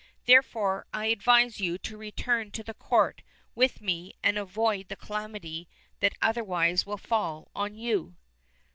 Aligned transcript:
Therefore, 0.25 0.87
I 0.91 1.05
advise 1.13 1.59
you 1.59 1.77
to 1.77 1.95
return 1.95 2.49
to 2.53 2.63
the 2.63 2.73
court 2.73 3.21
with 3.53 3.81
me 3.81 4.15
and 4.23 4.35
avoid 4.35 4.87
the 4.89 4.95
calamity 4.95 5.69
that 5.99 6.17
otherwise 6.23 6.87
will 6.87 6.97
fall 6.97 7.51
on 7.55 7.75
you." 7.75 8.15